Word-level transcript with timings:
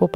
по 0.00 0.08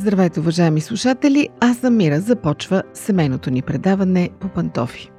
Здравейте, 0.00 0.40
уважаеми 0.40 0.80
слушатели! 0.80 1.48
Аз 1.60 1.76
съм 1.76 1.96
Мира. 1.96 2.20
Започва 2.20 2.82
семейното 2.94 3.50
ни 3.50 3.62
предаване 3.62 4.30
по 4.40 4.48
пантофи. 4.48 5.10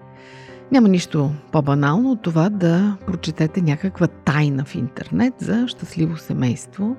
Няма 0.72 0.88
нищо 0.88 1.32
по-банално 1.52 2.12
от 2.12 2.22
това 2.22 2.50
да 2.50 2.98
прочетете 3.08 3.62
някаква 3.62 4.08
тайна 4.08 4.66
в 4.66 4.76
интернет 4.76 5.34
за 5.40 5.68
щастливо 5.68 6.18
семейство. 6.18 6.96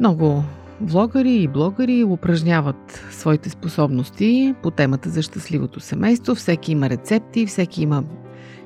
Много 0.00 0.44
влогари 0.80 1.34
и 1.34 1.48
блогъри 1.48 2.04
упражняват 2.04 3.04
своите 3.10 3.50
способности 3.50 4.54
по 4.62 4.70
темата 4.70 5.08
за 5.08 5.22
щастливото 5.22 5.80
семейство. 5.80 6.34
Всеки 6.34 6.72
има 6.72 6.90
рецепти, 6.90 7.46
всеки 7.46 7.82
има 7.82 8.04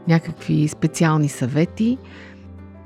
някакви 0.08 0.68
специални 0.68 1.28
съвети– 1.28 1.98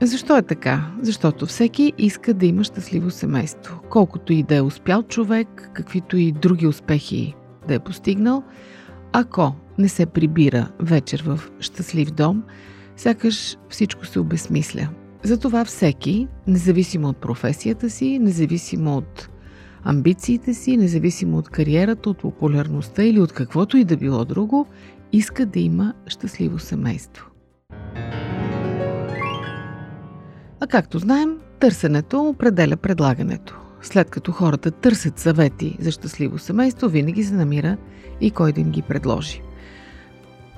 защо 0.06 0.36
е 0.36 0.42
така? 0.42 0.90
Защото 1.02 1.46
всеки 1.46 1.92
иска 1.98 2.34
да 2.34 2.46
има 2.46 2.64
щастливо 2.64 3.10
семейство. 3.10 3.80
Колкото 3.90 4.32
и 4.32 4.42
да 4.42 4.56
е 4.56 4.60
успял 4.60 5.02
човек, 5.02 5.70
каквито 5.74 6.16
и 6.16 6.32
други 6.32 6.66
успехи 6.66 7.34
да 7.68 7.74
е 7.74 7.78
постигнал, 7.78 8.42
ако 9.12 9.54
не 9.78 9.88
се 9.88 10.06
прибира 10.06 10.68
вечер 10.78 11.22
в 11.26 11.40
щастлив 11.60 12.10
дом, 12.10 12.42
сякаш 12.96 13.56
всичко 13.68 14.06
се 14.06 14.20
обесмисля. 14.20 14.88
Затова 15.22 15.64
всеки, 15.64 16.28
независимо 16.46 17.08
от 17.08 17.16
професията 17.16 17.90
си, 17.90 18.18
независимо 18.18 18.96
от 18.96 19.28
амбициите 19.84 20.54
си, 20.54 20.76
независимо 20.76 21.38
от 21.38 21.48
кариерата, 21.48 22.10
от 22.10 22.18
популярността 22.18 23.02
или 23.02 23.20
от 23.20 23.32
каквото 23.32 23.76
и 23.76 23.84
да 23.84 23.96
било 23.96 24.24
друго, 24.24 24.66
иска 25.12 25.46
да 25.46 25.60
има 25.60 25.94
щастливо 26.06 26.58
семейство. 26.58 27.29
А 30.62 30.66
както 30.66 30.98
знаем, 30.98 31.36
търсенето 31.60 32.22
определя 32.22 32.76
предлагането. 32.76 33.60
След 33.82 34.10
като 34.10 34.32
хората 34.32 34.70
търсят 34.70 35.18
съвети 35.18 35.76
за 35.80 35.90
щастливо 35.90 36.38
семейство, 36.38 36.88
винаги 36.88 37.24
се 37.24 37.34
намира 37.34 37.76
и 38.20 38.30
кой 38.30 38.52
да 38.52 38.60
им 38.60 38.70
ги 38.70 38.82
предложи. 38.82 39.42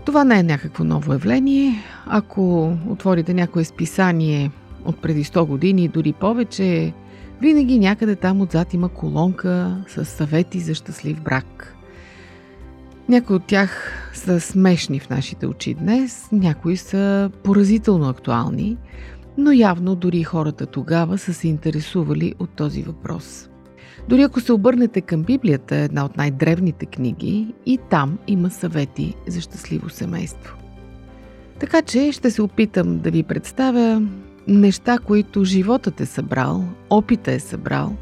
Това 0.06 0.24
не 0.24 0.38
е 0.38 0.42
някакво 0.42 0.84
ново 0.84 1.12
явление. 1.12 1.74
Ако 2.06 2.76
отворите 2.88 3.34
някое 3.34 3.64
списание 3.64 4.50
от 4.84 5.02
преди 5.02 5.24
100 5.24 5.46
години, 5.46 5.88
дори 5.88 6.12
повече, 6.12 6.92
винаги 7.40 7.78
някъде 7.78 8.16
там 8.16 8.40
отзад 8.40 8.74
има 8.74 8.88
колонка 8.88 9.84
с 9.88 10.04
съвети 10.04 10.60
за 10.60 10.74
щастлив 10.74 11.20
брак. 11.20 11.76
Някои 13.08 13.36
от 13.36 13.46
тях 13.46 13.92
са 14.14 14.40
смешни 14.40 15.00
в 15.00 15.10
нашите 15.10 15.46
очи 15.46 15.74
днес, 15.74 16.28
някои 16.32 16.76
са 16.76 17.30
поразително 17.42 18.08
актуални– 18.08 18.76
но 19.38 19.52
явно 19.52 19.94
дори 19.94 20.22
хората 20.22 20.66
тогава 20.66 21.18
са 21.18 21.34
се 21.34 21.48
интересували 21.48 22.34
от 22.38 22.50
този 22.50 22.82
въпрос. 22.82 23.48
Дори 24.08 24.22
ако 24.22 24.40
се 24.40 24.52
обърнете 24.52 25.00
към 25.00 25.22
Библията, 25.22 25.76
една 25.76 26.04
от 26.04 26.16
най-древните 26.16 26.86
книги, 26.86 27.54
и 27.66 27.78
там 27.90 28.18
има 28.26 28.50
съвети 28.50 29.14
за 29.26 29.40
щастливо 29.40 29.90
семейство. 29.90 30.56
Така 31.60 31.82
че 31.82 32.12
ще 32.12 32.30
се 32.30 32.42
опитам 32.42 32.98
да 32.98 33.10
ви 33.10 33.22
представя 33.22 34.02
неща, 34.48 34.98
които 34.98 35.44
животът 35.44 36.00
е 36.00 36.06
събрал, 36.06 36.64
опита 36.90 37.32
е 37.32 37.40
събрал. 37.40 37.96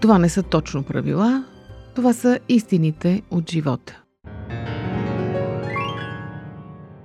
Това 0.00 0.18
не 0.18 0.28
са 0.28 0.42
точно 0.42 0.82
правила, 0.82 1.44
това 1.94 2.12
са 2.12 2.38
истините 2.48 3.22
от 3.30 3.50
живота. 3.50 4.01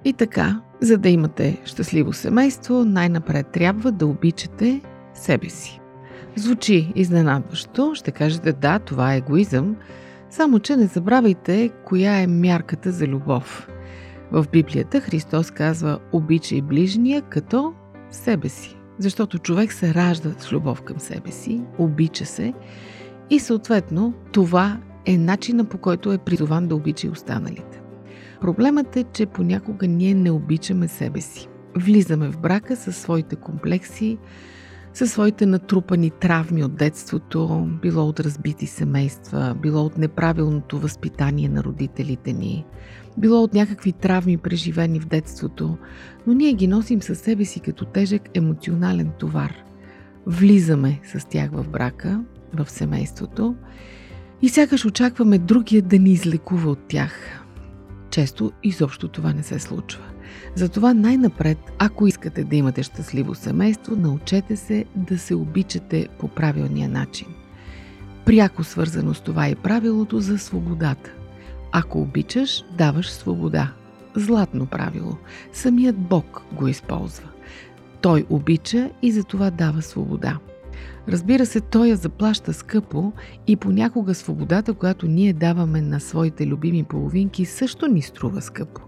И 0.08 0.14
така, 0.14 0.62
за 0.82 0.98
да 0.98 1.10
имате 1.10 1.62
щастливо 1.66 2.14
семейство, 2.14 2.86
най-напред 2.86 3.48
трябва 3.48 3.92
да 3.92 4.08
обичате 4.08 4.82
себе 5.14 5.50
си. 5.50 5.80
Звучи 6.36 6.92
изненадващо, 6.96 7.92
ще 7.96 8.12
кажете 8.12 8.54
да, 8.54 8.80
това 8.80 9.14
е 9.14 9.18
егоизъм, 9.18 9.76
само 10.30 10.60
че 10.60 10.78
не 10.78 10.86
забравяйте 10.86 11.70
коя 11.86 12.20
е 12.20 12.28
мярката 12.28 12.92
за 12.92 13.08
любов. 13.08 13.68
В 14.32 14.46
Библията 14.52 15.02
Христос 15.02 15.52
казва 15.52 16.00
обичай 16.12 16.62
ближния 16.62 17.22
като 17.22 17.74
себе 18.12 18.50
си. 18.50 18.78
Защото 19.00 19.40
човек 19.40 19.74
се 19.74 19.94
ражда 19.94 20.30
с 20.38 20.52
любов 20.52 20.82
към 20.82 21.00
себе 21.00 21.32
си, 21.32 21.62
обича 21.78 22.26
се 22.26 22.54
и 23.30 23.40
съответно 23.40 24.14
това 24.32 24.80
е 25.06 25.18
начина 25.18 25.66
по 25.66 25.78
който 25.78 26.12
е 26.12 26.18
призован 26.18 26.68
да 26.68 26.76
обича 26.76 27.08
и 27.08 27.10
останалите. 27.10 27.77
Проблемът 28.42 28.96
е, 28.96 29.04
че 29.14 29.26
понякога 29.26 29.88
ние 29.88 30.14
не 30.14 30.32
обичаме 30.32 30.88
себе 30.88 31.22
си. 31.22 31.48
Влизаме 31.76 32.30
в 32.30 32.40
брака 32.40 32.76
със 32.76 32.98
своите 32.98 33.36
комплекси, 33.36 34.18
със 34.94 35.12
своите 35.12 35.46
натрупани 35.46 36.10
травми 36.10 36.64
от 36.64 36.76
детството, 36.76 37.70
било 37.82 38.08
от 38.08 38.20
разбити 38.20 38.68
семейства, 38.68 39.56
било 39.62 39.86
от 39.86 39.98
неправилното 39.98 40.80
възпитание 40.80 41.50
на 41.50 41.64
родителите 41.64 42.34
ни, 42.34 42.66
било 43.18 43.44
от 43.44 43.54
някакви 43.54 43.92
травми 43.92 44.38
преживени 44.38 45.00
в 45.00 45.08
детството, 45.08 45.78
но 46.28 46.34
ние 46.34 46.54
ги 46.54 46.68
носим 46.68 47.02
със 47.02 47.20
себе 47.20 47.46
си 47.46 47.60
като 47.60 47.86
тежък 47.86 48.22
емоционален 48.34 49.12
товар. 49.20 49.54
Влизаме 50.26 51.00
с 51.04 51.28
тях 51.28 51.52
в 51.52 51.70
брака, 51.70 52.24
в 52.54 52.70
семейството 52.70 53.56
и 54.42 54.50
сякаш 54.50 54.86
очакваме 54.86 55.38
другия 55.38 55.82
да 55.82 56.00
ни 56.00 56.12
излекува 56.12 56.72
от 56.72 56.88
тях. 56.88 57.44
Често 58.10 58.52
изобщо 58.64 59.08
това 59.08 59.34
не 59.34 59.44
се 59.44 59.60
случва. 59.60 60.04
Затова 60.56 60.94
най-напред, 60.94 61.58
ако 61.80 62.08
искате 62.08 62.44
да 62.44 62.56
имате 62.56 62.84
щастливо 62.84 63.36
семейство, 63.36 63.96
научете 63.96 64.56
се 64.56 64.86
да 64.96 65.20
се 65.20 65.36
обичате 65.36 66.08
по 66.20 66.28
правилния 66.28 66.90
начин. 66.90 67.28
Пряко 68.26 68.64
свързано 68.64 69.14
с 69.14 69.22
това 69.22 69.48
е 69.48 69.56
правилото 69.56 70.20
за 70.20 70.38
свободата. 70.38 71.12
Ако 71.72 72.02
обичаш, 72.02 72.64
даваш 72.78 73.12
свобода. 73.12 73.74
Златно 74.16 74.66
правило. 74.66 75.18
Самият 75.54 75.98
Бог 75.98 76.42
го 76.54 76.68
използва. 76.68 77.30
Той 78.02 78.26
обича 78.30 78.90
и 79.02 79.12
затова 79.12 79.52
дава 79.52 79.82
свобода. 79.82 80.38
Разбира 81.10 81.46
се, 81.46 81.62
той 81.62 81.88
я 81.88 81.96
заплаща 81.96 82.54
скъпо 82.54 83.12
и 83.48 83.56
понякога 83.56 84.16
свободата, 84.16 84.74
която 84.74 85.08
ние 85.08 85.34
даваме 85.34 85.82
на 85.82 86.00
своите 86.00 86.48
любими 86.48 86.84
половинки, 86.84 87.46
също 87.46 87.88
ни 87.88 88.02
струва 88.02 88.42
скъпо. 88.42 88.82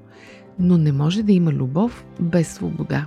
Но 0.60 0.78
не 0.78 0.92
може 0.92 1.24
да 1.24 1.32
има 1.32 1.52
любов 1.52 2.06
без 2.20 2.48
свобода. 2.48 3.06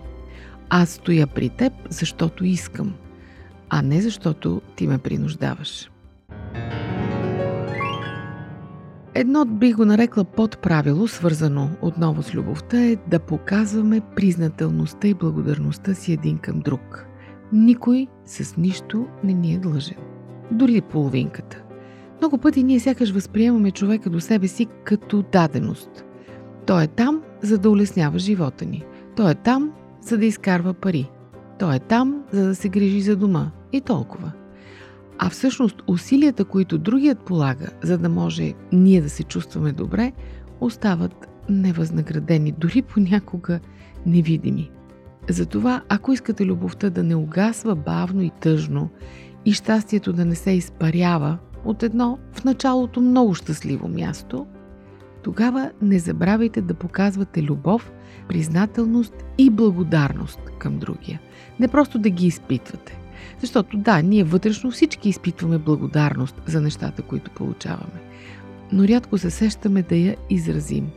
Аз 0.71 0.91
стоя 0.91 1.27
при 1.27 1.49
теб, 1.49 1.73
защото 1.91 2.45
искам, 2.45 2.95
а 3.69 3.83
не 3.83 4.01
защото 4.01 4.63
ти 4.77 4.87
ме 4.87 4.99
принуждаваш. 4.99 5.91
Едно 9.15 9.45
бих 9.45 9.77
го 9.77 9.85
нарекла 9.85 10.25
под 10.25 10.59
правило, 10.59 11.09
свързано 11.09 11.71
отново 11.83 12.23
с 12.23 12.35
любовта, 12.35 12.85
е 12.85 12.97
да 12.97 13.19
показваме 13.19 14.01
признателността 14.17 15.09
и 15.09 15.15
благодарността 15.15 15.95
си 15.95 16.13
един 16.13 16.39
към 16.39 16.61
друг– 16.61 17.07
никой 17.53 18.07
с 18.25 18.57
нищо 18.57 19.07
не 19.25 19.33
ни 19.33 19.55
е 19.55 19.59
длъжен. 19.59 19.99
Дори 20.51 20.81
половинката. 20.81 21.63
Много 22.19 22.39
пъти 22.39 22.63
ние 22.63 22.81
сякаш 22.81 23.11
възприемаме 23.11 23.71
човека 23.71 24.11
до 24.11 24.21
себе 24.21 24.49
си 24.49 24.67
като 24.85 25.25
даденост. 25.33 26.05
Той 26.67 26.85
е 26.85 26.87
там, 26.87 27.23
за 27.43 27.59
да 27.59 27.71
улеснява 27.71 28.19
живота 28.19 28.65
ни. 28.65 28.85
Той 29.17 29.31
е 29.31 29.35
там, 29.35 29.73
за 30.01 30.19
да 30.19 30.27
изкарва 30.27 30.75
пари. 30.75 31.11
Той 31.59 31.77
е 31.77 31.79
там, 31.79 32.23
за 32.33 32.47
да 32.47 32.55
се 32.55 32.69
грижи 32.69 33.01
за 33.01 33.17
дома. 33.17 33.51
И 33.73 33.81
толкова. 33.81 34.33
А 35.19 35.31
всъщност 35.31 35.83
усилията, 35.87 36.45
които 36.45 36.79
другият 36.79 37.19
полага, 37.19 37.69
за 37.83 37.99
да 37.99 38.09
може 38.09 38.53
ние 38.73 39.01
да 39.01 39.11
се 39.11 39.23
чувстваме 39.23 39.73
добре, 39.73 40.13
остават 40.61 41.29
невъзнаградени, 41.49 42.53
дори 42.59 42.83
понякога 42.83 43.61
невидими. 44.07 44.71
Затова, 45.31 45.83
ако 45.89 46.13
искате 46.13 46.47
любовта 46.47 46.91
да 46.91 47.03
не 47.03 47.15
угасва 47.15 47.75
бавно 47.75 48.23
и 48.23 48.31
тъжно 48.41 48.89
и 49.45 49.53
щастието 49.53 50.13
да 50.13 50.25
не 50.25 50.35
се 50.35 50.51
изпарява 50.51 51.39
от 51.65 51.83
едно 51.83 52.19
в 52.33 52.45
началото 52.45 53.01
много 53.01 53.35
щастливо 53.35 53.89
място, 53.89 54.47
тогава 55.23 55.71
не 55.83 55.99
забравяйте 55.99 56.61
да 56.61 56.75
показвате 56.75 57.43
любов, 57.43 57.93
признателност 58.29 59.15
и 59.39 59.51
благодарност 59.51 60.41
към 60.59 60.79
другия. 60.79 61.21
Не 61.61 61.69
просто 61.69 61.99
да 61.99 62.11
ги 62.11 62.27
изпитвате. 62.27 62.99
Защото 63.41 63.77
да, 63.77 64.03
ние 64.03 64.25
вътрешно 64.25 64.71
всички 64.71 65.09
изпитваме 65.09 65.59
благодарност 65.59 66.43
за 66.47 66.61
нещата, 66.61 67.03
които 67.03 67.31
получаваме. 67.31 68.01
но 68.73 68.89
рядко 68.89 69.19
се 69.19 69.31
сещаме 69.31 69.83
да 69.83 69.97
я 69.97 70.17
изразим. 70.31 70.91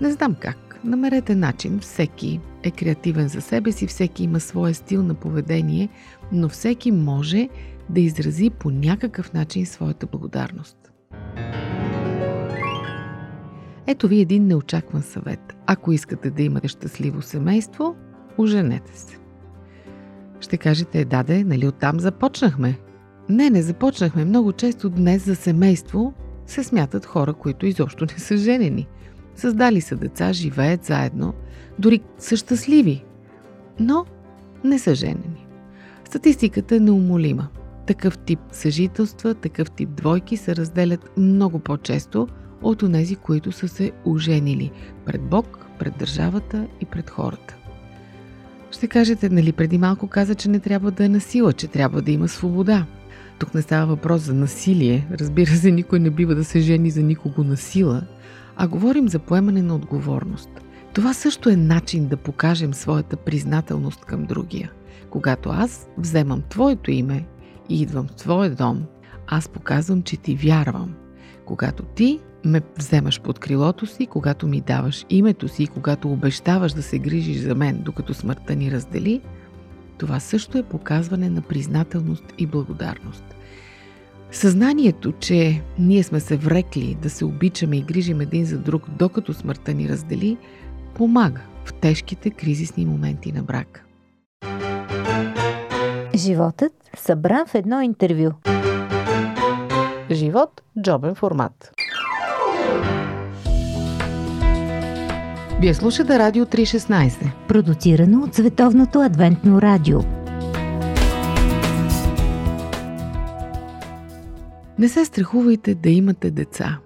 Не 0.00 0.12
знам 0.12 0.34
как. 0.34 0.67
Намерете 0.84 1.34
начин. 1.34 1.78
Всеки 1.78 2.40
е 2.62 2.70
креативен 2.70 3.28
за 3.28 3.40
себе 3.40 3.72
си, 3.72 3.86
всеки 3.86 4.24
има 4.24 4.40
своя 4.40 4.74
стил 4.74 5.02
на 5.02 5.14
поведение, 5.14 5.88
но 6.32 6.48
всеки 6.48 6.90
може 6.90 7.48
да 7.90 8.00
изрази 8.00 8.50
по 8.50 8.70
някакъв 8.70 9.32
начин 9.32 9.66
своята 9.66 10.06
благодарност. 10.06 10.76
Ето 13.86 14.08
ви 14.08 14.20
един 14.20 14.46
неочакван 14.46 15.02
съвет. 15.02 15.56
Ако 15.66 15.92
искате 15.92 16.30
да 16.30 16.42
имате 16.42 16.68
щастливо 16.68 17.22
семейство, 17.22 17.96
оженете 18.38 18.98
се. 18.98 19.18
Ще 20.40 20.56
кажете, 20.56 21.04
даде, 21.04 21.44
нали 21.44 21.66
оттам 21.66 22.00
започнахме? 22.00 22.78
Не, 23.28 23.50
не 23.50 23.62
започнахме. 23.62 24.24
Много 24.24 24.52
често 24.52 24.90
днес 24.90 25.24
за 25.24 25.36
семейство 25.36 26.14
се 26.46 26.64
смятат 26.64 27.06
хора, 27.06 27.34
които 27.34 27.66
изобщо 27.66 28.04
не 28.04 28.18
са 28.18 28.36
женени. 28.36 28.86
Създали 29.38 29.80
са 29.80 29.96
деца, 29.96 30.32
живеят 30.32 30.84
заедно, 30.84 31.34
дори 31.78 32.00
са 32.18 32.36
щастливи, 32.36 33.04
но 33.80 34.06
не 34.64 34.78
са 34.78 34.94
женени. 34.94 35.46
Статистиката 36.04 36.76
е 36.76 36.80
неумолима. 36.80 37.48
Такъв 37.86 38.18
тип 38.18 38.38
съжителства, 38.52 39.34
такъв 39.34 39.70
тип 39.70 39.88
двойки 39.88 40.36
се 40.36 40.56
разделят 40.56 41.10
много 41.18 41.58
по-често 41.58 42.28
от 42.62 42.82
онези, 42.82 43.16
които 43.16 43.52
са 43.52 43.68
се 43.68 43.92
оженили 44.04 44.70
пред 45.06 45.22
Бог, 45.22 45.66
пред 45.78 45.94
държавата 45.98 46.66
и 46.80 46.84
пред 46.84 47.10
хората. 47.10 47.56
Ще 48.70 48.86
кажете, 48.86 49.28
нали 49.28 49.52
преди 49.52 49.78
малко 49.78 50.06
каза, 50.06 50.34
че 50.34 50.48
не 50.48 50.60
трябва 50.60 50.90
да 50.90 51.04
е 51.04 51.08
насила, 51.08 51.52
че 51.52 51.68
трябва 51.68 52.02
да 52.02 52.10
има 52.10 52.28
свобода. 52.28 52.86
Тук 53.38 53.54
не 53.54 53.62
става 53.62 53.86
въпрос 53.86 54.22
за 54.22 54.34
насилие. 54.34 55.06
Разбира 55.20 55.50
се, 55.50 55.70
никой 55.70 56.00
не 56.00 56.10
бива 56.10 56.34
да 56.34 56.44
се 56.44 56.60
жени 56.60 56.90
за 56.90 57.02
никого 57.02 57.44
насила, 57.44 58.02
а 58.60 58.68
говорим 58.68 59.08
за 59.08 59.18
поемане 59.18 59.62
на 59.62 59.74
отговорност. 59.74 60.50
Това 60.92 61.14
също 61.14 61.50
е 61.50 61.56
начин 61.56 62.06
да 62.06 62.16
покажем 62.16 62.74
своята 62.74 63.16
признателност 63.16 64.04
към 64.04 64.24
другия. 64.24 64.72
Когато 65.10 65.50
аз 65.50 65.88
вземам 65.98 66.42
твоето 66.48 66.90
име 66.90 67.26
и 67.68 67.82
идвам 67.82 68.06
в 68.06 68.14
твоя 68.14 68.50
дом, 68.50 68.84
аз 69.26 69.48
показвам, 69.48 70.02
че 70.02 70.16
ти 70.16 70.34
вярвам. 70.34 70.94
Когато 71.44 71.82
ти 71.82 72.20
ме 72.44 72.60
вземаш 72.78 73.20
под 73.20 73.38
крилото 73.38 73.86
си, 73.86 74.06
когато 74.06 74.46
ми 74.46 74.60
даваш 74.60 75.06
името 75.10 75.48
си, 75.48 75.66
когато 75.66 76.12
обещаваш 76.12 76.72
да 76.72 76.82
се 76.82 76.98
грижиш 76.98 77.38
за 77.38 77.54
мен, 77.54 77.82
докато 77.84 78.14
смъртта 78.14 78.56
ни 78.56 78.70
раздели, 78.70 79.20
това 79.98 80.20
също 80.20 80.58
е 80.58 80.62
показване 80.62 81.30
на 81.30 81.40
признателност 81.40 82.24
и 82.38 82.46
благодарност. 82.46 83.24
Съзнанието, 84.32 85.12
че 85.12 85.62
ние 85.78 86.02
сме 86.02 86.20
се 86.20 86.36
врекли 86.36 86.96
да 87.02 87.10
се 87.10 87.24
обичаме 87.24 87.76
и 87.76 87.82
грижим 87.82 88.20
един 88.20 88.44
за 88.44 88.58
друг, 88.58 88.82
докато 88.98 89.34
смъртта 89.34 89.74
ни 89.74 89.88
раздели, 89.88 90.36
помага 90.94 91.40
в 91.64 91.74
тежките 91.74 92.30
кризисни 92.30 92.86
моменти 92.86 93.32
на 93.32 93.42
брак. 93.42 93.84
Животът 96.14 96.72
събран 96.96 97.46
в 97.46 97.54
едно 97.54 97.80
интервю. 97.80 98.30
Живот– 100.10 100.62
джобен 100.82 101.14
формат. 101.14 101.72
Вие 105.60 105.74
слушате 105.74 106.18
Радио 106.18 106.44
316. 106.44 107.30
Продуцирано 107.48 108.22
от 108.22 108.34
Световното 108.34 109.00
адвентно 109.00 109.62
радио. 109.62 110.17
Не 114.78 114.88
се 114.88 115.04
страхувайте 115.04 115.74
да 115.74 115.90
имате 115.90 116.30
деца. 116.30 116.78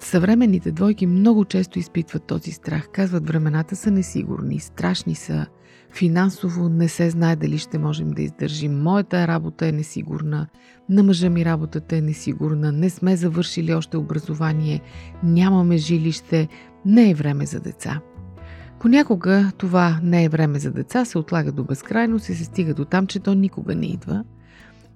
Съвременните 0.00 0.72
двойки 0.72 1.06
много 1.06 1.44
често 1.44 1.78
изпитват 1.78 2.24
този 2.24 2.52
страх. 2.52 2.88
Казват, 2.92 3.26
времената 3.26 3.76
са 3.76 3.90
несигурни, 3.90 4.60
страшни 4.60 5.14
са, 5.14 5.46
финансово 5.90 6.68
не 6.68 6.88
се 6.88 7.10
знае 7.10 7.36
дали 7.36 7.58
ще 7.58 7.78
можем 7.78 8.10
да 8.10 8.22
издържим. 8.22 8.82
Моята 8.82 9.26
работа 9.26 9.66
е 9.66 9.72
несигурна, 9.72 10.46
на 10.88 11.02
мъжа 11.02 11.30
ми 11.30 11.44
работата 11.44 11.96
е 11.96 12.00
несигурна, 12.00 12.72
не 12.72 12.90
сме 12.90 13.16
завършили 13.16 13.74
още 13.74 13.96
образование, 13.96 14.80
нямаме 15.22 15.76
жилище, 15.76 16.48
не 16.84 17.10
е 17.10 17.14
време 17.14 17.46
за 17.46 17.60
деца. 17.60 18.00
Понякога 18.80 19.52
това 19.58 20.00
не 20.02 20.24
е 20.24 20.28
време 20.28 20.58
за 20.58 20.70
деца, 20.70 21.04
се 21.04 21.18
отлага 21.18 21.52
до 21.52 21.64
безкрайност 21.64 22.28
и 22.28 22.34
се 22.34 22.44
стига 22.44 22.74
до 22.74 22.84
там, 22.84 23.06
че 23.06 23.20
то 23.20 23.34
никога 23.34 23.74
не 23.74 23.86
идва. 23.86 24.24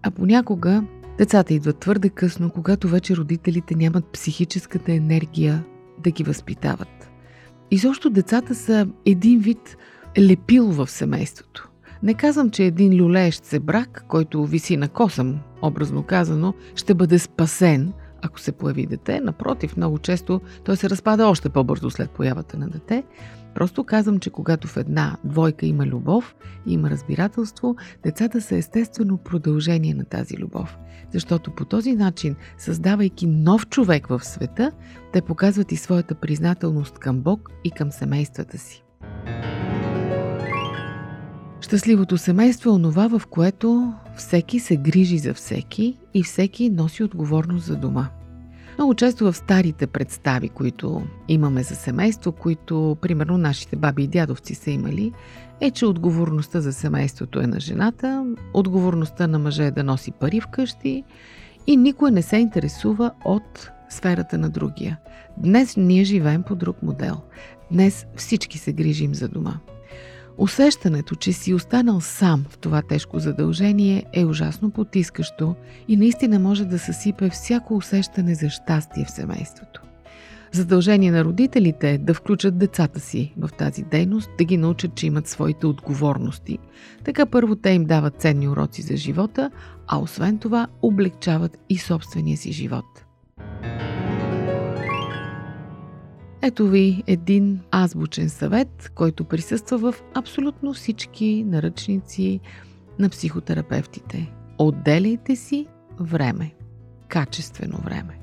А 0.03 0.11
понякога 0.11 0.85
децата 1.19 1.55
идват 1.55 1.79
твърде 1.79 2.09
късно, 2.09 2.51
когато 2.51 2.89
вече 2.89 3.17
родителите 3.17 3.75
нямат 3.75 4.13
психическата 4.13 4.93
енергия 4.93 5.65
да 6.05 6.11
ги 6.11 6.23
възпитават. 6.23 7.11
И 7.71 7.79
защо 7.79 8.11
децата 8.11 8.55
са 8.55 8.87
един 9.07 9.39
вид 9.39 9.77
лепило 10.19 10.73
в 10.73 10.91
семейството. 10.91 11.69
Не 12.03 12.15
казвам, 12.15 12.51
че 12.51 12.65
един 12.65 13.03
люлеещ 13.03 13.45
се 13.45 13.61
брак, 13.61 14.05
който 14.09 14.47
виси 14.47 14.77
на 14.77 14.89
косъм, 14.89 15.41
образно 15.63 16.03
казано, 16.03 16.55
ще 16.75 16.95
бъде 16.95 17.19
спасен, 17.19 17.93
ако 18.23 18.41
се 18.41 18.53
появи 18.53 18.87
дете. 18.87 19.21
Напротив, 19.21 19.77
много 19.77 19.99
често 19.99 20.41
той 20.65 20.77
се 20.77 20.91
разпада 20.91 21.27
още 21.27 21.49
по-бързо 21.49 21.91
след 21.91 22.11
появата 22.11 22.59
на 22.59 22.69
дете. 22.69 23.05
Просто 23.55 23.85
казвам, 23.85 24.19
че 24.19 24.31
когато 24.31 24.69
в 24.69 24.77
една 24.77 25.17
двойка 25.25 25.67
има 25.67 25.87
любов, 25.87 26.35
има 26.67 26.91
разбирателство, 26.91 27.77
децата 28.03 28.41
са 28.41 28.57
естествено 28.57 29.19
продължение 29.19 29.95
на 29.95 30.05
тази 30.05 30.37
любов. 30.37 30.79
Защото 31.13 31.51
по 31.51 31.65
този 31.65 31.93
начин, 31.93 32.37
създавайки 32.59 33.27
нов 33.27 33.69
човек 33.69 34.07
в 34.07 34.25
света, 34.25 34.73
те 35.13 35.23
показват 35.23 35.73
и 35.73 35.77
своята 35.77 36.15
признателност 36.15 36.99
към 36.99 37.21
Бог 37.21 37.51
и 37.65 37.71
към 37.71 37.93
семействата 37.93 38.59
си. 38.59 38.85
Щастливото 41.61 42.19
семейство 42.19 42.71
е 42.71 42.73
онова, 42.73 43.19
в 43.19 43.27
което 43.27 43.93
всеки 44.17 44.61
се 44.61 44.77
грижи 44.77 45.19
за 45.19 45.35
всеки 45.35 45.99
и 46.15 46.23
всеки 46.23 46.71
носи 46.71 47.05
отговорност 47.05 47.67
за 47.67 47.77
дома. 47.77 48.09
Много 48.79 48.95
често 48.95 49.33
в 49.33 49.37
старите 49.37 49.87
представи, 49.87 50.49
които 50.49 51.03
имаме 51.29 51.63
за 51.63 51.75
семейство, 51.75 52.33
които, 52.33 52.97
примерно, 53.01 53.39
нашите 53.39 53.77
баби 53.77 54.03
и 54.03 54.07
дядовци 54.07 54.55
са 54.55 54.71
имали, 54.71 55.13
е, 55.61 55.71
че 55.71 55.87
отговорността 55.87 56.61
за 56.61 56.73
семейството 56.73 57.41
е 57.41 57.47
на 57.47 57.61
жената, 57.61 58.27
отговорността 58.55 59.27
на 59.27 59.39
мъжа 59.39 59.65
е 59.65 59.71
да 59.71 59.85
носи 59.85 60.13
пари 60.13 60.41
вкъщи 60.41 61.05
и 61.67 61.77
никой 61.77 62.11
не 62.11 62.23
се 62.23 62.37
интересува 62.37 63.11
от 63.25 63.71
сферата 63.89 64.39
на 64.39 64.51
другия. 64.51 64.99
Днес 65.37 65.77
ние 65.77 66.05
живеем 66.05 66.43
по 66.43 66.55
друг 66.55 66.83
модел. 66.83 67.17
Днес 67.71 68.07
всички 68.17 68.59
се 68.59 68.73
грижим 68.73 69.15
за 69.15 69.29
дома. 69.29 69.55
Усещането, 70.39 71.15
че 71.15 71.33
си 71.33 71.55
останал 71.55 72.01
сам 72.01 72.45
в 72.49 72.59
това 72.59 72.83
тежко 72.83 73.19
задължение 73.19 74.05
е 74.13 74.25
ужасно 74.25 74.71
потискащо 74.71 75.55
и 75.89 75.97
наистина 75.97 76.39
може 76.39 76.65
да 76.65 76.79
съсипе 76.79 77.31
всяко 77.31 77.77
усещане 77.77 78.35
за 78.35 78.51
щастие 78.51 79.05
в 79.05 79.11
семейството. 79.11 79.83
Задължение 80.53 81.11
на 81.11 81.25
родителите 81.25 81.91
е 81.91 81.99
да 81.99 82.15
включат 82.15 82.59
децата 82.59 83.01
си 83.01 83.35
в 83.39 83.51
тази 83.59 83.83
дейност, 83.83 84.31
да 84.39 84.45
ги 84.45 84.57
научат, 84.57 84.95
че 84.95 85.07
имат 85.07 85.29
своите 85.29 85.67
отговорности. 85.67 86.59
Така 87.05 87.27
първо 87.27 87.57
те 87.57 87.71
им 87.71 87.85
дават 87.85 88.21
ценни 88.21 88.49
уроци 88.49 88.83
за 88.83 88.97
живота, 88.97 89.51
а 89.87 89.99
освен 89.99 90.39
това 90.39 90.67
облегчават 90.83 91.59
и 91.69 91.79
собствения 91.79 92.37
си 92.37 92.53
живот. 92.53 93.02
Ето 96.45 96.67
ви 96.69 97.03
един 97.07 97.61
азбучен 97.71 98.29
съвет, 98.29 98.93
който 98.95 99.25
присъства 99.25 99.79
в 99.79 100.03
абсолютно 100.15 100.73
всички 100.73 101.45
наръчници 101.47 102.41
на 102.99 103.09
психотерапевтите. 103.09 104.33
Отделяйте 104.59 105.37
си 105.37 105.67
време. 106.01 106.55
Качествено 107.09 107.79
време. 107.79 108.19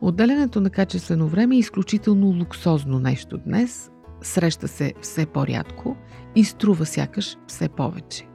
Отделянето 0.00 0.60
на 0.60 0.70
качествено 0.70 1.28
време 1.28 1.54
е 1.54 1.58
изключително 1.58 2.26
луксозно 2.26 2.98
нещо 2.98 3.38
днес, 3.38 3.90
среща 4.22 4.68
се 4.68 4.94
все 5.00 5.26
по-рядко 5.26 5.96
и 6.34 6.44
струва 6.44 6.86
сякаш 6.86 7.36
все 7.46 7.68
повече. 7.68 8.26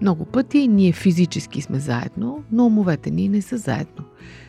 Много 0.00 0.24
пъти 0.24 0.68
ние 0.68 0.92
физически 0.92 1.62
сме 1.62 1.78
заедно, 1.78 2.44
но 2.52 2.66
умовете 2.66 3.10
ни 3.10 3.28
не 3.28 3.42
са 3.42 3.56
заедно. 3.56 4.04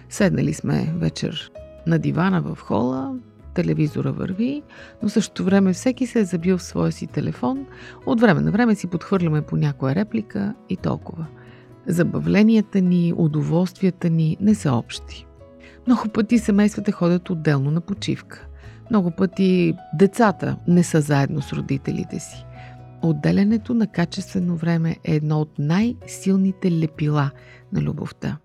Седнали 0.10 0.54
сме 0.54 0.94
вечер 0.98 1.52
на 1.88 2.00
дивана 2.00 2.42
в 2.42 2.58
хола, 2.62 3.16
телевизора 3.54 4.12
върви, 4.12 4.64
но 5.04 5.10
същото 5.10 5.44
време 5.44 5.74
всеки 5.74 6.08
се 6.08 6.20
е 6.20 6.26
забил 6.26 6.58
в 6.58 6.64
своя 6.64 6.92
си 6.92 7.08
телефон, 7.08 7.66
от 8.06 8.22
време 8.22 8.42
на 8.42 8.52
време 8.52 8.76
си 8.76 8.88
подхвърляме 8.88 9.42
по 9.42 9.58
някоя 9.58 9.96
реплика 9.96 10.54
и 10.70 10.78
толкова. 10.78 11.26
Забавленията 11.88 12.82
ни, 12.82 13.14
удоволствията 13.18 14.10
ни 14.10 14.38
не 14.42 14.56
са 14.56 14.74
общи. 14.74 15.26
Много 15.88 16.10
пъти 16.10 16.40
семействата 16.40 16.92
ходят 16.92 17.30
отделно 17.30 17.72
на 17.72 17.82
почивка. 17.82 18.48
Много 18.90 19.12
пъти 19.12 19.74
децата 19.94 20.58
не 20.68 20.84
са 20.84 21.02
заедно 21.02 21.42
с 21.42 21.54
родителите 21.54 22.20
си. 22.20 22.46
Отделянето 23.02 23.74
на 23.74 23.88
качествено 23.88 24.56
време 24.56 24.98
е 25.04 25.16
едно 25.16 25.42
от 25.42 25.60
най-силните 25.60 26.72
лепила 26.72 27.32
на 27.74 27.82
любовта. 27.82 28.38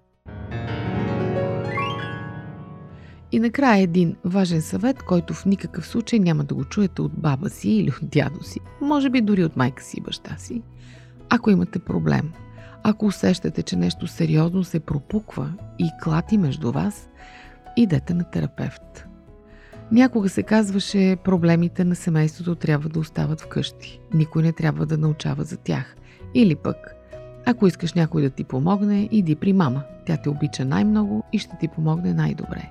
И 3.34 3.40
накрая 3.40 3.82
един 3.82 4.16
важен 4.24 4.62
съвет, 4.62 5.02
който 5.02 5.34
в 5.34 5.46
никакъв 5.46 5.86
случай 5.86 6.18
няма 6.18 6.44
да 6.44 6.54
го 6.54 6.64
чуете 6.64 7.02
от 7.02 7.12
баба 7.12 7.50
си 7.50 7.70
или 7.70 7.90
от 7.90 8.08
дядо 8.08 8.42
си, 8.42 8.60
може 8.80 9.10
би 9.10 9.20
дори 9.20 9.44
от 9.44 9.56
майка 9.56 9.82
си 9.82 9.96
и 9.98 10.00
баща 10.00 10.36
си. 10.36 10.62
Ако 11.28 11.50
имате 11.50 11.78
проблем, 11.78 12.32
ако 12.82 13.06
усещате, 13.06 13.62
че 13.62 13.76
нещо 13.76 14.06
сериозно 14.06 14.64
се 14.64 14.80
пропуква 14.80 15.52
и 15.78 15.90
клати 16.02 16.38
между 16.38 16.72
вас, 16.72 17.08
идете 17.76 18.14
на 18.14 18.24
терапевт. 18.24 19.06
Някога 19.92 20.28
се 20.28 20.42
казваше, 20.42 21.16
проблемите 21.24 21.84
на 21.84 21.94
семейството 21.94 22.54
трябва 22.54 22.88
да 22.88 22.98
остават 22.98 23.40
вкъщи. 23.40 24.00
Никой 24.14 24.42
не 24.42 24.52
трябва 24.52 24.86
да 24.86 24.98
научава 24.98 25.44
за 25.44 25.56
тях. 25.56 25.96
Или 26.34 26.54
пък, 26.54 26.94
ако 27.46 27.66
искаш 27.66 27.92
някой 27.92 28.22
да 28.22 28.30
ти 28.30 28.44
помогне, 28.44 29.08
иди 29.12 29.34
при 29.34 29.52
мама. 29.52 29.82
Тя 30.06 30.16
те 30.16 30.28
обича 30.28 30.64
най-много 30.64 31.24
и 31.32 31.38
ще 31.38 31.56
ти 31.60 31.68
помогне 31.68 32.14
най-добре. 32.14 32.70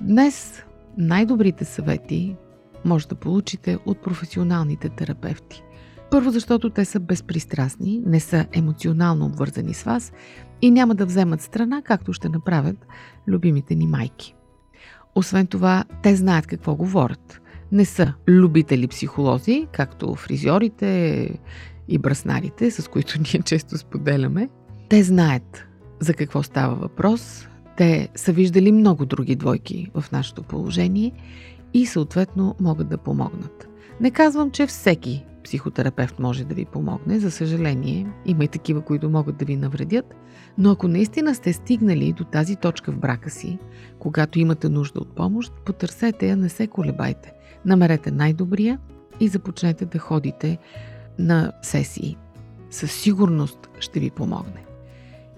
Днес 0.00 0.62
най-добрите 0.98 1.64
съвети 1.64 2.36
може 2.84 3.08
да 3.08 3.14
получите 3.14 3.78
от 3.86 4.02
професионалните 4.02 4.88
терапевти. 4.88 5.62
Първо, 6.10 6.30
защото 6.30 6.70
те 6.70 6.84
са 6.84 7.00
безпристрастни, 7.00 8.02
не 8.06 8.20
са 8.20 8.46
емоционално 8.52 9.26
обвързани 9.26 9.74
с 9.74 9.82
вас 9.82 10.12
и 10.62 10.70
няма 10.70 10.94
да 10.94 11.06
вземат 11.06 11.40
страна, 11.40 11.82
както 11.82 12.12
ще 12.12 12.28
направят 12.28 12.86
любимите 13.28 13.74
ни 13.74 13.86
майки. 13.86 14.34
Освен 15.14 15.46
това, 15.46 15.84
те 16.02 16.16
знаят 16.16 16.46
какво 16.46 16.74
говорят. 16.74 17.40
Не 17.72 17.84
са 17.84 18.12
любители 18.28 18.88
психолози, 18.88 19.66
както 19.72 20.14
фризьорите 20.14 21.30
и 21.88 21.98
браснарите, 21.98 22.70
с 22.70 22.88
които 22.88 23.18
ние 23.18 23.42
често 23.42 23.78
споделяме. 23.78 24.48
Те 24.88 25.02
знаят 25.02 25.66
за 26.00 26.14
какво 26.14 26.42
става 26.42 26.74
въпрос, 26.74 27.48
те 27.76 28.08
са 28.14 28.32
виждали 28.32 28.72
много 28.72 29.06
други 29.06 29.36
двойки 29.36 29.90
в 29.94 30.12
нашето 30.12 30.42
положение 30.42 31.12
и 31.74 31.86
съответно 31.86 32.54
могат 32.60 32.88
да 32.88 32.98
помогнат. 32.98 33.68
Не 34.00 34.10
казвам, 34.10 34.50
че 34.50 34.66
всеки 34.66 35.24
психотерапевт 35.44 36.18
може 36.18 36.44
да 36.44 36.54
ви 36.54 36.64
помогне. 36.64 37.18
За 37.18 37.30
съжаление, 37.30 38.06
има 38.26 38.44
и 38.44 38.48
такива, 38.48 38.80
които 38.80 39.10
могат 39.10 39.36
да 39.36 39.44
ви 39.44 39.56
навредят. 39.56 40.14
Но 40.58 40.70
ако 40.70 40.88
наистина 40.88 41.34
сте 41.34 41.52
стигнали 41.52 42.12
до 42.12 42.24
тази 42.24 42.56
точка 42.56 42.92
в 42.92 42.98
брака 42.98 43.30
си, 43.30 43.58
когато 43.98 44.38
имате 44.38 44.68
нужда 44.68 45.00
от 45.00 45.14
помощ, 45.14 45.52
потърсете 45.66 46.28
я, 46.28 46.36
не 46.36 46.48
се 46.48 46.66
колебайте. 46.66 47.32
Намерете 47.64 48.10
най-добрия 48.10 48.78
и 49.20 49.28
започнете 49.28 49.84
да 49.84 49.98
ходите 49.98 50.58
на 51.18 51.52
сесии. 51.62 52.16
Със 52.70 52.92
сигурност 52.92 53.68
ще 53.80 54.00
ви 54.00 54.10
помогне. 54.10 54.65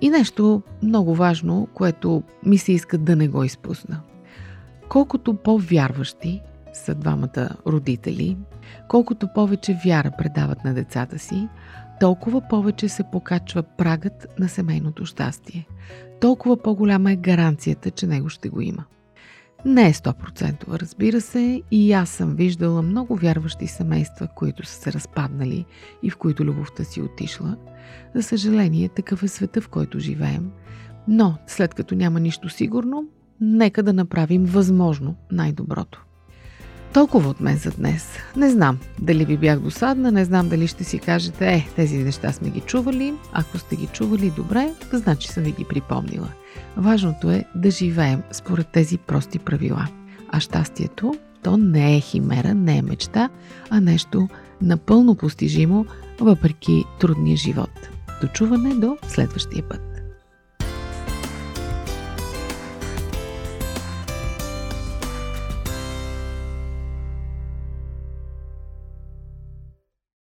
И 0.01 0.11
нещо 0.11 0.63
много 0.83 1.15
важно, 1.15 1.69
което 1.75 2.23
ми 2.47 2.59
се 2.59 2.73
иска 2.73 2.99
да 2.99 3.17
не 3.17 3.29
го 3.29 3.45
изпусна. 3.45 4.01
Колкото 4.89 5.35
по-вярващи 5.35 6.43
са 6.73 6.95
двамата 6.95 7.49
родители, 7.67 8.37
колкото 8.89 9.29
повече 9.35 9.79
вяра 9.85 10.11
предават 10.19 10.65
на 10.65 10.75
децата 10.75 11.19
си, 11.19 11.49
толкова 12.01 12.41
повече 12.49 12.89
се 12.89 13.05
покачва 13.13 13.63
прагът 13.63 14.27
на 14.39 14.49
семейното 14.49 15.07
щастие. 15.07 15.67
Толкова 16.21 16.57
по-голяма 16.57 17.13
е 17.13 17.17
гаранцията, 17.17 17.91
че 17.91 18.07
него 18.07 18.29
ще 18.29 18.49
го 18.49 18.61
има. 18.61 18.85
Не 19.65 19.89
е 19.89 19.93
100%, 19.93 20.69
разбира 20.69 21.21
се, 21.21 21.63
и 21.71 21.93
аз 21.93 22.11
съм 22.11 22.35
виждала 22.35 22.83
много 22.83 23.17
вярващи 23.17 23.67
семейства, 23.67 24.29
които 24.37 24.67
са 24.67 24.75
се 24.75 24.93
разпаднали 24.93 25.65
и 26.03 26.11
в 26.11 26.17
които 26.17 26.45
любовта 26.45 26.85
си 26.85 27.03
отишла. 27.03 27.57
За 28.15 28.23
съжаление, 28.23 28.89
такъв 28.89 29.23
е 29.23 29.29
света, 29.29 29.61
в 29.61 29.69
който 29.69 29.99
живеем. 29.99 30.51
Но, 31.09 31.39
след 31.47 31.75
като 31.75 31.95
няма 31.95 32.21
нищо 32.21 32.49
сигурно, 32.49 33.05
нека 33.41 33.83
да 33.83 33.93
направим 33.93 34.45
възможно 34.45 35.17
най-доброто. 35.33 36.05
Толкова 36.93 37.31
от 37.31 37.41
мен 37.41 37.57
за 37.57 37.71
днес. 37.71 38.09
Не 38.37 38.51
знам 38.51 38.79
дали 38.99 39.25
ви 39.25 39.37
бях 39.37 39.61
досадна, 39.61 40.13
не 40.13 40.25
знам 40.25 40.49
дали 40.49 40.67
ще 40.67 40.85
си 40.85 40.99
кажете, 40.99 41.49
е, 41.49 41.69
тези 41.77 41.99
неща 41.99 42.33
сме 42.33 42.51
ги 42.51 42.61
чували. 42.61 43.15
Ако 43.33 43.59
сте 43.59 43.77
ги 43.77 43.87
чували 43.87 44.33
добре, 44.37 44.73
значи 44.93 45.29
съм 45.29 45.43
ви 45.43 45.53
ги 45.53 45.65
припомнила. 45.65 46.29
Важното 46.77 47.31
е 47.31 47.45
да 47.55 47.71
живеем 47.71 48.23
според 48.33 48.69
тези 48.69 48.99
прости 48.99 49.39
правила. 49.39 49.89
А 50.33 50.41
щастието, 50.41 51.15
то 51.43 51.57
не 51.57 51.97
е 51.97 52.01
химера, 52.01 52.55
не 52.55 52.77
е 52.77 52.83
мечта, 52.83 53.29
а 53.71 53.81
нещо 53.81 54.29
напълно 54.63 55.15
постижимо, 55.15 55.87
въпреки 56.21 56.85
трудния 57.01 57.37
живот. 57.37 57.89
Дочуване 58.21 58.75
до 58.75 58.97
следващия 59.09 59.69
път. 59.69 59.88